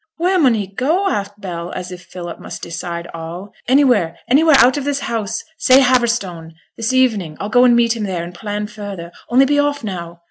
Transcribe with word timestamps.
'Where 0.17 0.39
mun 0.39 0.55
he 0.55 0.65
go?' 0.65 1.07
asked 1.11 1.39
Bell, 1.39 1.71
as 1.73 1.91
if 1.91 2.01
Philip 2.05 2.39
must 2.39 2.63
decide 2.63 3.07
all. 3.13 3.53
'Anywhere, 3.67 4.17
anywhere, 4.27 4.55
out 4.57 4.75
of 4.75 4.83
this 4.83 5.01
house 5.01 5.43
say 5.59 5.79
Haverstone. 5.81 6.53
This 6.75 6.91
evening, 6.91 7.37
I'll 7.39 7.49
go 7.49 7.65
and 7.65 7.75
meet 7.75 7.95
him 7.95 8.05
there 8.05 8.23
and 8.23 8.33
plan 8.33 8.65
further; 8.65 9.11
only 9.29 9.45
be 9.45 9.59
off 9.59 9.83
now.' 9.83 10.19